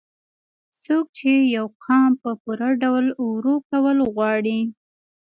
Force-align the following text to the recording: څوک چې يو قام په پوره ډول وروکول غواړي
څوک 0.83 1.05
چې 1.17 1.31
يو 1.55 1.65
قام 1.83 2.11
په 2.23 2.31
پوره 2.41 2.69
ډول 2.83 3.05
وروکول 3.31 3.97
غواړي 4.13 4.59